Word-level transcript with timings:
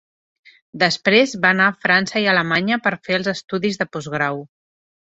Després 0.83 1.35
va 1.43 1.51
anar 1.57 1.67
a 1.73 1.75
França 1.87 2.25
i 2.25 2.27
Alemanya 2.35 2.81
per 2.89 2.97
fer 3.07 3.21
els 3.21 3.35
estudis 3.39 3.83
de 3.85 3.93
postgrau. 3.97 4.45